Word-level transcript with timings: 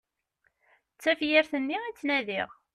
D 0.95 0.97
tafyirt-nni 1.03 1.77
i 1.83 1.91
ttnadiɣ! 1.93 2.49